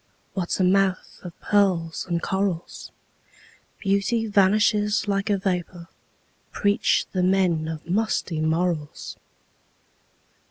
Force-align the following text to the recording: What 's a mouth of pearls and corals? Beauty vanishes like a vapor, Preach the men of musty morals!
What 0.33 0.49
's 0.49 0.59
a 0.59 0.63
mouth 0.63 1.19
of 1.21 1.39
pearls 1.41 2.07
and 2.09 2.23
corals? 2.23 2.89
Beauty 3.77 4.25
vanishes 4.25 5.07
like 5.07 5.29
a 5.29 5.37
vapor, 5.37 5.89
Preach 6.51 7.05
the 7.11 7.21
men 7.21 7.67
of 7.67 7.87
musty 7.87 8.41
morals! 8.41 9.15